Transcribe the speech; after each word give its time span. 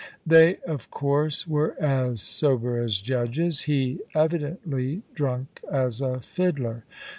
They, 0.25 0.57
of 0.67 0.89
course, 0.89 1.45
were 1.45 1.79
as 1.79 2.23
sober 2.23 2.79
as 2.79 2.97
judges; 3.01 3.65
he, 3.69 3.99
evidently, 4.15 5.03
drunk 5.13 5.61
as 5.71 6.01
a 6.01 6.19
fiddler. 6.19 6.85